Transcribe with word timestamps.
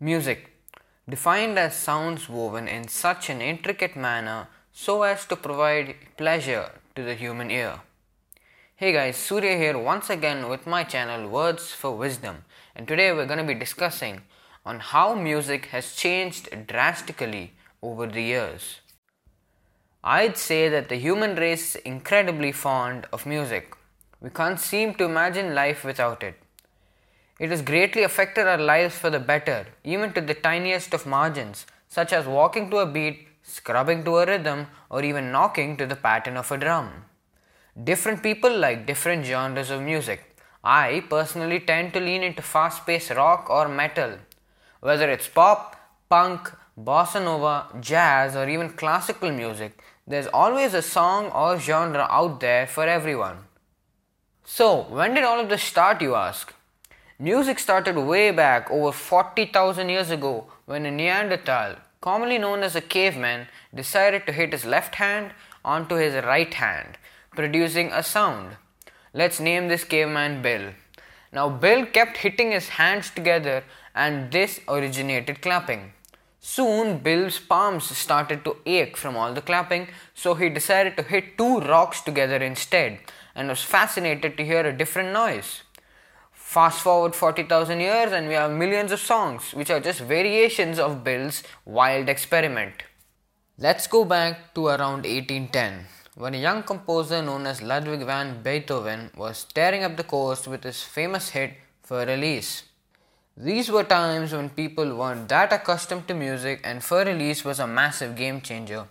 Music, 0.00 0.52
defined 1.08 1.58
as 1.58 1.74
sounds 1.74 2.28
woven 2.28 2.68
in 2.68 2.86
such 2.86 3.28
an 3.28 3.40
intricate 3.40 3.96
manner 3.96 4.46
so 4.72 5.02
as 5.02 5.26
to 5.26 5.34
provide 5.34 5.96
pleasure 6.16 6.70
to 6.94 7.02
the 7.02 7.14
human 7.14 7.50
ear. 7.50 7.80
Hey 8.76 8.92
guys, 8.92 9.16
Surya 9.16 9.56
here 9.56 9.76
once 9.76 10.08
again 10.08 10.48
with 10.48 10.68
my 10.68 10.84
channel 10.84 11.28
Words 11.28 11.72
for 11.72 11.96
Wisdom, 11.96 12.44
and 12.76 12.86
today 12.86 13.12
we're 13.12 13.26
going 13.26 13.44
to 13.44 13.54
be 13.54 13.58
discussing 13.58 14.22
on 14.64 14.78
how 14.78 15.16
music 15.16 15.66
has 15.72 15.96
changed 15.96 16.48
drastically 16.68 17.54
over 17.82 18.06
the 18.06 18.22
years. 18.22 18.76
I'd 20.04 20.36
say 20.36 20.68
that 20.68 20.88
the 20.88 20.94
human 20.94 21.34
race 21.34 21.74
is 21.74 21.82
incredibly 21.82 22.52
fond 22.52 23.08
of 23.12 23.26
music. 23.26 23.74
We 24.20 24.30
can't 24.30 24.60
seem 24.60 24.94
to 24.94 25.06
imagine 25.06 25.56
life 25.56 25.82
without 25.82 26.22
it. 26.22 26.40
It 27.38 27.50
has 27.50 27.62
greatly 27.62 28.02
affected 28.02 28.48
our 28.48 28.58
lives 28.58 28.96
for 28.96 29.10
the 29.10 29.20
better, 29.20 29.66
even 29.84 30.12
to 30.14 30.20
the 30.20 30.34
tiniest 30.34 30.92
of 30.92 31.06
margins, 31.06 31.66
such 31.88 32.12
as 32.12 32.26
walking 32.26 32.68
to 32.70 32.78
a 32.78 32.86
beat, 32.86 33.28
scrubbing 33.44 34.02
to 34.04 34.18
a 34.18 34.26
rhythm, 34.26 34.66
or 34.90 35.04
even 35.04 35.30
knocking 35.30 35.76
to 35.76 35.86
the 35.86 35.94
pattern 35.94 36.36
of 36.36 36.50
a 36.50 36.56
drum. 36.56 37.04
Different 37.84 38.24
people 38.24 38.58
like 38.58 38.86
different 38.86 39.24
genres 39.24 39.70
of 39.70 39.82
music. 39.82 40.36
I 40.64 41.04
personally 41.08 41.60
tend 41.60 41.92
to 41.92 42.00
lean 42.00 42.24
into 42.24 42.42
fast 42.42 42.84
paced 42.84 43.10
rock 43.10 43.48
or 43.48 43.68
metal. 43.68 44.18
Whether 44.80 45.08
it's 45.08 45.28
pop, 45.28 45.76
punk, 46.08 46.52
bossa 46.76 47.22
nova, 47.22 47.66
jazz, 47.80 48.34
or 48.34 48.48
even 48.48 48.70
classical 48.70 49.30
music, 49.30 49.80
there's 50.08 50.26
always 50.26 50.74
a 50.74 50.82
song 50.82 51.26
or 51.26 51.60
genre 51.60 52.08
out 52.10 52.40
there 52.40 52.66
for 52.66 52.84
everyone. 52.84 53.38
So, 54.44 54.82
when 54.82 55.14
did 55.14 55.22
all 55.22 55.38
of 55.38 55.48
this 55.48 55.62
start, 55.62 56.02
you 56.02 56.16
ask? 56.16 56.52
Music 57.20 57.58
started 57.58 57.96
way 57.96 58.30
back 58.30 58.70
over 58.70 58.92
40,000 58.92 59.88
years 59.88 60.08
ago 60.08 60.46
when 60.66 60.86
a 60.86 60.90
Neanderthal, 60.92 61.74
commonly 62.00 62.38
known 62.38 62.62
as 62.62 62.76
a 62.76 62.80
caveman, 62.80 63.48
decided 63.74 64.24
to 64.24 64.32
hit 64.32 64.52
his 64.52 64.64
left 64.64 64.94
hand 64.94 65.32
onto 65.64 65.96
his 65.96 66.14
right 66.24 66.54
hand, 66.54 66.96
producing 67.32 67.90
a 67.90 68.04
sound. 68.04 68.56
Let's 69.12 69.40
name 69.40 69.66
this 69.66 69.82
caveman 69.82 70.42
Bill. 70.42 70.74
Now, 71.32 71.48
Bill 71.48 71.86
kept 71.86 72.18
hitting 72.18 72.52
his 72.52 72.68
hands 72.68 73.10
together 73.10 73.64
and 73.96 74.30
this 74.30 74.60
originated 74.68 75.42
clapping. 75.42 75.94
Soon, 76.38 76.98
Bill's 76.98 77.40
palms 77.40 77.90
started 77.98 78.44
to 78.44 78.58
ache 78.64 78.96
from 78.96 79.16
all 79.16 79.34
the 79.34 79.42
clapping, 79.42 79.88
so 80.14 80.36
he 80.36 80.48
decided 80.48 80.96
to 80.96 81.02
hit 81.02 81.36
two 81.36 81.58
rocks 81.58 82.00
together 82.00 82.36
instead 82.36 83.00
and 83.34 83.48
was 83.48 83.64
fascinated 83.64 84.36
to 84.36 84.44
hear 84.44 84.64
a 84.64 84.72
different 84.72 85.12
noise. 85.12 85.62
Fast 86.48 86.80
forward 86.80 87.14
40,000 87.14 87.78
years, 87.78 88.10
and 88.10 88.26
we 88.26 88.32
have 88.32 88.50
millions 88.50 88.90
of 88.90 89.00
songs 89.00 89.52
which 89.52 89.68
are 89.68 89.80
just 89.80 90.00
variations 90.00 90.78
of 90.78 91.04
Bill's 91.04 91.42
wild 91.66 92.08
experiment. 92.08 92.84
Let's 93.58 93.86
go 93.86 94.06
back 94.06 94.54
to 94.54 94.68
around 94.68 95.04
1810 95.04 95.84
when 96.14 96.32
a 96.34 96.38
young 96.38 96.62
composer 96.62 97.20
known 97.20 97.46
as 97.46 97.60
Ludwig 97.60 98.00
van 98.00 98.42
Beethoven 98.42 99.10
was 99.14 99.44
tearing 99.44 99.84
up 99.84 99.98
the 99.98 100.04
coast 100.04 100.48
with 100.48 100.64
his 100.64 100.82
famous 100.82 101.28
hit 101.28 101.52
Für 101.86 102.08
Elise. 102.08 102.62
These 103.36 103.70
were 103.70 103.84
times 103.84 104.32
when 104.32 104.48
people 104.48 104.96
weren't 104.96 105.28
that 105.28 105.52
accustomed 105.52 106.08
to 106.08 106.14
music, 106.14 106.62
and 106.64 106.80
Für 106.80 107.06
Elise 107.06 107.44
was 107.44 107.60
a 107.60 107.66
massive 107.66 108.16
game 108.16 108.40
changer. 108.40 108.86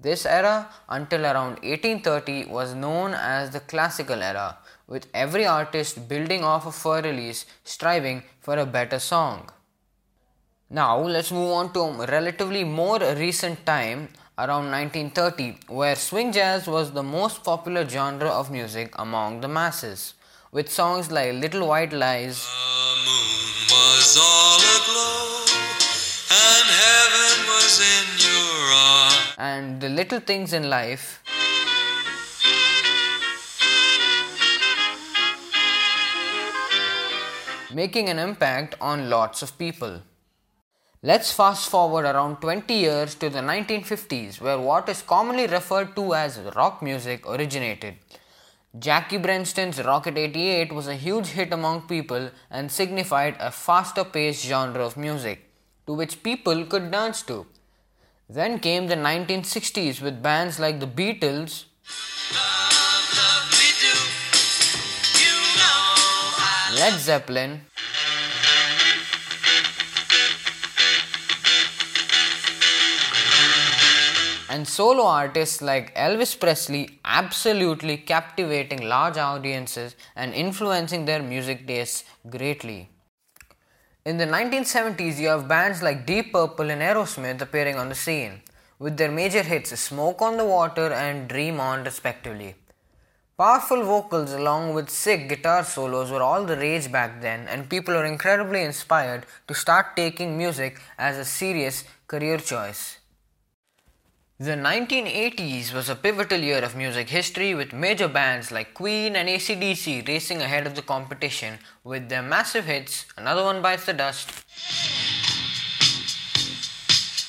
This 0.00 0.26
era, 0.26 0.68
until 0.88 1.26
around 1.26 1.58
1830, 1.64 2.46
was 2.46 2.72
known 2.72 3.14
as 3.14 3.50
the 3.50 3.58
classical 3.58 4.22
era, 4.22 4.58
with 4.86 5.08
every 5.12 5.44
artist 5.44 6.08
building 6.08 6.44
off 6.44 6.66
of 6.66 6.76
Für 6.76 7.04
Elise 7.04 7.46
striving 7.64 8.22
for 8.40 8.56
a 8.56 8.64
better 8.64 9.00
song. 9.00 9.50
Now, 10.70 11.00
let's 11.00 11.32
move 11.32 11.50
on 11.50 11.72
to 11.72 11.80
a 11.80 12.06
relatively 12.06 12.62
more 12.62 12.98
recent 12.98 13.66
time, 13.66 14.10
around 14.38 14.70
1930, 14.70 15.58
where 15.66 15.96
swing 15.96 16.30
jazz 16.30 16.68
was 16.68 16.92
the 16.92 17.02
most 17.02 17.42
popular 17.42 17.88
genre 17.88 18.28
of 18.28 18.52
music 18.52 18.94
among 18.96 19.40
the 19.40 19.48
masses, 19.48 20.14
with 20.52 20.70
songs 20.70 21.10
like 21.10 21.32
Little 21.32 21.66
White 21.66 21.92
Lies. 21.92 22.46
And 29.58 29.80
the 29.84 29.88
little 29.98 30.20
things 30.30 30.52
in 30.58 30.64
life 30.70 31.04
making 37.80 38.08
an 38.12 38.20
impact 38.26 38.76
on 38.80 39.10
lots 39.10 39.42
of 39.42 39.58
people. 39.58 40.00
Let's 41.10 41.32
fast 41.40 41.68
forward 41.74 42.04
around 42.04 42.40
20 42.40 42.74
years 42.74 43.14
to 43.16 43.28
the 43.30 43.42
1950s, 43.50 44.40
where 44.40 44.60
what 44.68 44.88
is 44.88 45.02
commonly 45.02 45.46
referred 45.46 45.94
to 45.96 46.14
as 46.14 46.38
rock 46.56 46.80
music 46.82 47.28
originated. 47.34 47.94
Jackie 48.86 49.18
Brenston's 49.26 49.82
Rocket 49.90 50.18
88 50.18 50.72
was 50.72 50.88
a 50.88 51.02
huge 51.06 51.28
hit 51.28 51.52
among 51.52 51.82
people 51.82 52.30
and 52.50 52.70
signified 52.80 53.36
a 53.38 53.50
faster 53.50 54.04
paced 54.04 54.44
genre 54.44 54.84
of 54.84 54.96
music 54.96 55.46
to 55.86 55.94
which 55.94 56.22
people 56.22 56.64
could 56.64 56.90
dance 56.90 57.22
to. 57.22 57.46
Then 58.30 58.58
came 58.58 58.88
the 58.88 58.94
1960s 58.94 60.02
with 60.02 60.22
bands 60.22 60.58
like 60.58 60.80
the 60.80 60.86
Beatles, 60.86 61.64
Led 66.74 67.00
Zeppelin, 67.00 67.62
and 74.50 74.68
solo 74.68 75.06
artists 75.06 75.62
like 75.62 75.94
Elvis 75.94 76.38
Presley 76.38 77.00
absolutely 77.06 77.96
captivating 77.96 78.86
large 78.86 79.16
audiences 79.16 79.96
and 80.14 80.34
influencing 80.34 81.06
their 81.06 81.22
music 81.22 81.66
tastes 81.66 82.04
greatly. 82.28 82.90
In 84.08 84.16
the 84.16 84.24
1970s, 84.24 85.18
you 85.18 85.28
have 85.28 85.46
bands 85.48 85.82
like 85.82 86.06
Deep 86.06 86.32
Purple 86.32 86.70
and 86.70 86.80
Aerosmith 86.80 87.42
appearing 87.42 87.76
on 87.76 87.90
the 87.90 87.94
scene, 87.94 88.40
with 88.78 88.96
their 88.96 89.10
major 89.10 89.42
hits 89.42 89.78
Smoke 89.78 90.22
on 90.22 90.38
the 90.38 90.46
Water 90.46 90.90
and 90.90 91.28
Dream 91.28 91.60
On, 91.60 91.84
respectively. 91.84 92.54
Powerful 93.36 93.82
vocals 93.82 94.32
along 94.32 94.72
with 94.72 94.88
sick 94.88 95.28
guitar 95.28 95.62
solos 95.62 96.10
were 96.10 96.22
all 96.22 96.46
the 96.46 96.56
rage 96.56 96.90
back 96.90 97.20
then, 97.20 97.46
and 97.48 97.68
people 97.68 97.92
were 97.92 98.06
incredibly 98.06 98.62
inspired 98.62 99.26
to 99.46 99.52
start 99.52 99.94
taking 99.94 100.38
music 100.38 100.80
as 100.96 101.18
a 101.18 101.24
serious 101.26 101.84
career 102.06 102.38
choice. 102.38 102.96
The 104.40 104.52
1980s 104.52 105.74
was 105.74 105.88
a 105.88 105.96
pivotal 105.96 106.38
year 106.38 106.62
of 106.62 106.76
music 106.76 107.08
history 107.08 107.56
with 107.56 107.72
major 107.72 108.06
bands 108.06 108.52
like 108.52 108.72
Queen 108.72 109.16
and 109.16 109.28
ACDC 109.28 110.06
racing 110.06 110.40
ahead 110.40 110.64
of 110.64 110.76
the 110.76 110.82
competition 110.82 111.58
with 111.82 112.08
their 112.08 112.22
massive 112.22 112.66
hits 112.66 113.06
Another 113.16 113.42
One 113.42 113.60
Bites 113.62 113.86
the 113.86 113.94
Dust. 113.94 114.30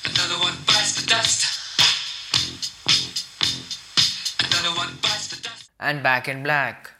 Another 0.06 0.38
one 0.38 0.54
bites 0.68 1.02
the 1.02 1.06
dust. 1.10 1.40
Another 4.38 4.76
one 4.78 4.94
bites 5.02 5.26
the 5.34 5.42
dust 5.42 5.70
and 5.80 6.04
Back 6.04 6.28
in 6.28 6.44
Black. 6.44 6.92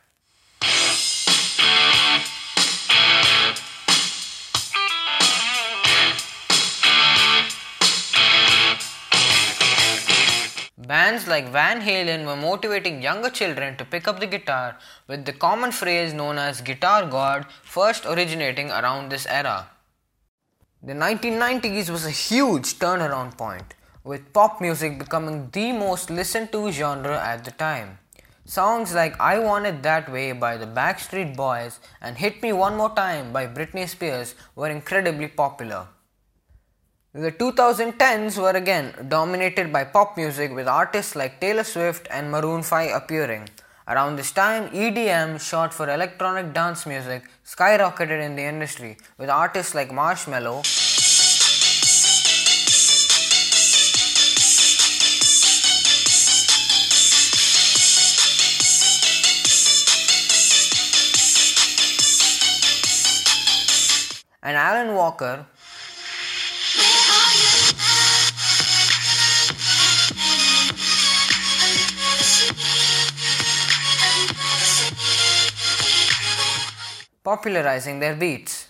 Like 11.31 11.49
Van 11.49 11.81
Halen 11.81 12.27
were 12.27 12.37
motivating 12.37 13.01
younger 13.01 13.31
children 13.31 13.77
to 13.77 13.85
pick 13.85 14.07
up 14.07 14.21
the 14.21 14.27
guitar 14.27 14.77
with 15.07 15.25
the 15.25 15.33
common 15.33 15.73
phrase 15.73 16.13
known 16.13 16.37
as 16.39 16.61
Guitar 16.61 17.07
God 17.07 17.47
first 17.63 18.05
originating 18.05 18.71
around 18.71 19.09
this 19.09 19.27
era. 19.27 19.71
The 20.83 20.93
1990s 20.93 21.89
was 21.91 22.05
a 22.05 22.11
huge 22.11 22.79
turnaround 22.79 23.39
point, 23.39 23.75
with 24.03 24.33
pop 24.33 24.61
music 24.61 24.99
becoming 24.99 25.49
the 25.53 25.73
most 25.73 26.11
listened 26.11 26.53
to 26.53 26.73
genre 26.73 27.19
at 27.19 27.45
the 27.45 27.53
time. 27.53 27.99
Songs 28.45 28.95
like 28.95 29.21
I 29.21 29.39
Want 29.39 29.67
It 29.67 29.83
That 29.83 30.11
Way 30.11 30.33
by 30.33 30.57
the 30.57 30.67
Backstreet 30.67 31.37
Boys 31.37 31.79
and 32.01 32.19
Hit 32.19 32.43
Me 32.43 32.53
One 32.53 32.77
More 32.77 32.95
Time 32.95 33.33
by 33.33 33.47
Britney 33.47 33.89
Spears 33.89 34.35
were 34.57 34.69
incredibly 34.69 35.29
popular. 35.29 35.87
The 37.13 37.33
2010s 37.33 38.41
were 38.41 38.53
again 38.53 38.95
dominated 39.09 39.73
by 39.73 39.83
pop 39.83 40.17
music 40.17 40.55
with 40.55 40.69
artists 40.69 41.17
like 41.17 41.41
Taylor 41.41 41.65
Swift 41.65 42.07
and 42.09 42.31
Maroon 42.31 42.63
5 42.63 42.95
appearing. 42.95 43.49
Around 43.89 44.15
this 44.15 44.31
time, 44.31 44.69
EDM, 44.69 45.41
short 45.41 45.75
for 45.75 45.93
electronic 45.93 46.53
dance 46.53 46.87
music, 46.87 47.25
skyrocketed 47.45 48.25
in 48.25 48.37
the 48.37 48.45
industry 48.45 48.97
with 49.19 49.29
artists 49.29 49.75
like 49.75 49.91
Marshmello. 49.91 50.63
and 64.43 64.57
Alan 64.57 64.95
Walker 64.95 65.47
popularizing 77.23 78.01
their 78.01 78.15
beats. 78.15 78.69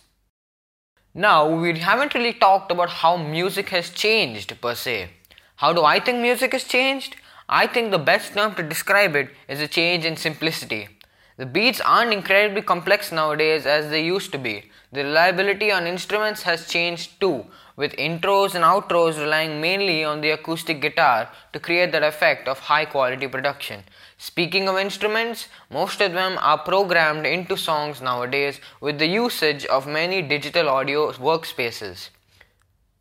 Now, 1.15 1.49
we 1.49 1.79
haven't 1.79 2.15
really 2.15 2.33
talked 2.33 2.73
about 2.73 2.91
how 2.91 3.17
music 3.17 3.69
has 3.71 3.91
changed 3.91 4.61
per 4.61 4.75
se. 4.75 5.11
How 5.57 5.73
do 5.73 5.85
I 5.85 6.01
think 6.01 6.21
music 6.21 6.53
has 6.53 6.65
changed? 6.65 7.17
I 7.49 7.67
think 7.67 7.91
the 7.91 7.99
best 7.99 8.35
term 8.35 8.55
to 8.55 8.63
describe 8.63 9.15
it 9.17 9.31
is 9.49 9.61
a 9.61 9.69
change 9.69 10.05
in 10.05 10.17
simplicity. 10.17 10.89
The 11.37 11.47
beats 11.47 11.81
aren't 11.81 12.13
incredibly 12.13 12.63
complex 12.63 13.11
nowadays 13.11 13.67
as 13.67 13.91
they 13.91 14.05
used 14.05 14.31
to 14.33 14.39
be. 14.39 14.71
The 14.93 15.05
reliability 15.05 15.71
on 15.73 15.87
instruments 15.87 16.43
has 16.43 16.69
changed 16.69 17.21
too, 17.21 17.47
with 17.81 17.97
intros 17.97 18.55
and 18.55 18.63
outros 18.71 19.19
relying 19.19 19.59
mainly 19.61 20.05
on 20.05 20.21
the 20.21 20.31
acoustic 20.31 20.83
guitar 20.83 21.31
to 21.55 21.59
create 21.59 21.93
that 21.93 22.03
effect 22.03 22.47
of 22.47 22.59
high 22.59 22.85
quality 22.85 23.27
production. 23.27 23.83
Speaking 24.19 24.69
of 24.69 24.77
instruments, 24.77 25.49
most 25.71 26.03
of 26.03 26.13
them 26.13 26.37
are 26.43 26.59
programmed 26.59 27.25
into 27.25 27.57
songs 27.57 28.03
nowadays 28.03 28.61
with 28.83 28.99
the 28.99 29.07
usage 29.07 29.65
of 29.65 29.87
many 29.87 30.21
digital 30.21 30.69
audio 30.69 31.11
workspaces. 31.13 32.11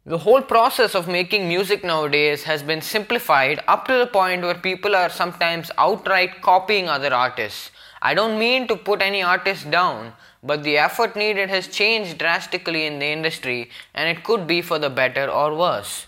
The 0.09 0.17
whole 0.17 0.41
process 0.41 0.95
of 0.95 1.07
making 1.07 1.47
music 1.47 1.83
nowadays 1.83 2.41
has 2.45 2.63
been 2.63 2.81
simplified 2.81 3.63
up 3.67 3.87
to 3.87 3.93
the 3.93 4.07
point 4.07 4.41
where 4.41 4.55
people 4.55 4.95
are 4.95 5.07
sometimes 5.07 5.69
outright 5.77 6.41
copying 6.41 6.89
other 6.89 7.13
artists 7.13 7.69
I 8.01 8.15
don't 8.15 8.39
mean 8.39 8.67
to 8.69 8.75
put 8.75 9.03
any 9.03 9.21
artist 9.21 9.69
down, 9.69 10.13
but 10.41 10.63
the 10.63 10.77
effort 10.77 11.15
needed 11.15 11.49
has 11.49 11.67
changed 11.67 12.17
drastically 12.17 12.85
in 12.87 12.97
the 12.97 13.05
industry 13.05 13.69
and 13.93 14.09
it 14.09 14.23
could 14.23 14.47
be 14.47 14.61
for 14.63 14.79
the 14.79 14.89
better 14.89 15.29
or 15.29 15.55
worse. 15.55 16.07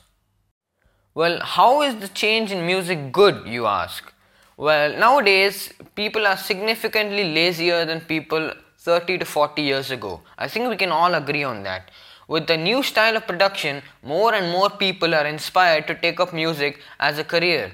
Well, 1.13 1.39
how 1.41 1.83
is 1.83 1.97
the 1.97 2.07
change 2.07 2.51
in 2.51 2.65
music 2.65 3.11
good, 3.11 3.45
you 3.45 3.67
ask? 3.67 4.11
Well, 4.57 4.97
nowadays 4.97 5.73
people 5.93 6.25
are 6.25 6.37
significantly 6.37 7.25
lazier 7.35 7.85
than 7.85 8.01
people 8.01 8.53
30 8.79 9.19
to 9.19 9.25
40 9.25 9.61
years 9.61 9.91
ago. 9.91 10.21
I 10.39 10.47
think 10.47 10.69
we 10.69 10.77
can 10.77 10.91
all 10.91 11.13
agree 11.13 11.43
on 11.43 11.61
that. 11.63 11.91
With 12.31 12.47
the 12.47 12.55
new 12.55 12.81
style 12.81 13.17
of 13.17 13.27
production, 13.27 13.81
more 14.01 14.33
and 14.33 14.53
more 14.53 14.69
people 14.69 15.13
are 15.13 15.25
inspired 15.25 15.85
to 15.87 15.95
take 15.95 16.21
up 16.21 16.33
music 16.33 16.79
as 16.97 17.17
a 17.19 17.25
career. 17.25 17.73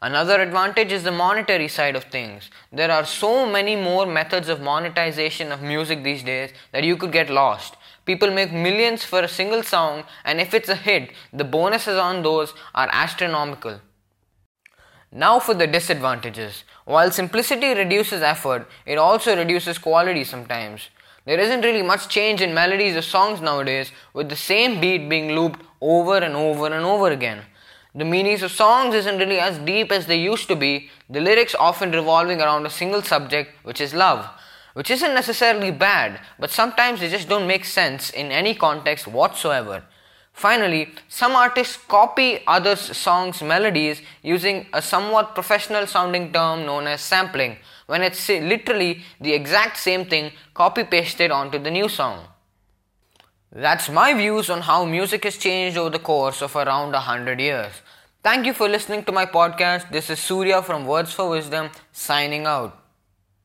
Another 0.00 0.40
advantage 0.40 0.92
is 0.92 1.02
the 1.02 1.10
monetary 1.10 1.66
side 1.66 1.96
of 1.96 2.04
things. 2.04 2.48
There 2.70 2.92
are 2.92 3.04
so 3.04 3.50
many 3.50 3.74
more 3.74 4.06
methods 4.06 4.48
of 4.48 4.60
monetization 4.60 5.50
of 5.50 5.60
music 5.60 6.04
these 6.04 6.22
days 6.22 6.52
that 6.70 6.84
you 6.84 6.96
could 6.96 7.10
get 7.10 7.30
lost. 7.30 7.74
People 8.04 8.30
make 8.30 8.52
millions 8.52 9.02
for 9.02 9.22
a 9.22 9.34
single 9.40 9.64
song, 9.64 10.04
and 10.24 10.40
if 10.40 10.54
it's 10.54 10.68
a 10.68 10.76
hit, 10.76 11.10
the 11.32 11.42
bonuses 11.42 11.98
on 11.98 12.22
those 12.22 12.54
are 12.76 12.88
astronomical. 12.92 13.80
Now 15.10 15.40
for 15.40 15.54
the 15.54 15.66
disadvantages. 15.66 16.62
While 16.84 17.10
simplicity 17.10 17.74
reduces 17.74 18.22
effort, 18.22 18.68
it 18.84 18.98
also 18.98 19.36
reduces 19.36 19.78
quality 19.78 20.22
sometimes. 20.22 20.90
There 21.26 21.40
isn't 21.40 21.62
really 21.62 21.82
much 21.82 22.08
change 22.08 22.40
in 22.40 22.54
melodies 22.54 22.94
of 22.94 23.04
songs 23.04 23.40
nowadays, 23.40 23.90
with 24.14 24.28
the 24.28 24.36
same 24.36 24.80
beat 24.80 25.08
being 25.08 25.32
looped 25.32 25.60
over 25.80 26.18
and 26.18 26.36
over 26.36 26.66
and 26.66 26.84
over 26.84 27.10
again. 27.10 27.42
The 27.96 28.04
meanings 28.04 28.44
of 28.44 28.52
songs 28.52 28.94
isn't 28.94 29.18
really 29.18 29.40
as 29.40 29.58
deep 29.58 29.90
as 29.90 30.06
they 30.06 30.18
used 30.18 30.46
to 30.46 30.54
be, 30.54 30.88
the 31.10 31.20
lyrics 31.20 31.56
often 31.58 31.90
revolving 31.90 32.40
around 32.40 32.64
a 32.64 32.70
single 32.70 33.02
subject, 33.02 33.50
which 33.64 33.80
is 33.80 33.92
love, 33.92 34.28
which 34.74 34.88
isn't 34.88 35.14
necessarily 35.14 35.72
bad, 35.72 36.20
but 36.38 36.50
sometimes 36.50 37.00
they 37.00 37.08
just 37.08 37.28
don't 37.28 37.48
make 37.48 37.64
sense 37.64 38.10
in 38.10 38.30
any 38.30 38.54
context 38.54 39.08
whatsoever. 39.08 39.82
Finally, 40.32 40.92
some 41.08 41.34
artists 41.34 41.78
copy 41.88 42.40
others' 42.46 42.96
songs' 42.96 43.42
melodies 43.42 44.00
using 44.22 44.66
a 44.72 44.80
somewhat 44.80 45.34
professional 45.34 45.86
sounding 45.88 46.30
term 46.30 46.66
known 46.66 46.86
as 46.86 47.00
sampling, 47.00 47.56
when 47.86 48.02
it's 48.02 48.28
literally 48.28 49.02
the 49.20 49.32
exact 49.32 49.76
same 49.76 50.04
thing 50.06 50.32
copy 50.54 50.84
pasted 50.84 51.30
onto 51.30 51.58
the 51.58 51.70
new 51.70 51.88
song. 51.88 52.26
That's 53.52 53.88
my 53.88 54.12
views 54.12 54.50
on 54.50 54.60
how 54.62 54.84
music 54.84 55.24
has 55.24 55.36
changed 55.36 55.78
over 55.78 55.90
the 55.90 55.98
course 55.98 56.42
of 56.42 56.54
around 56.56 56.94
a 56.94 57.00
hundred 57.00 57.40
years. 57.40 57.72
Thank 58.22 58.44
you 58.44 58.52
for 58.52 58.68
listening 58.68 59.04
to 59.04 59.12
my 59.12 59.24
podcast. 59.24 59.90
This 59.90 60.10
is 60.10 60.18
Surya 60.18 60.62
from 60.62 60.86
Words 60.86 61.12
for 61.12 61.30
Wisdom 61.30 61.70
signing 61.92 62.46
out. 62.46 62.85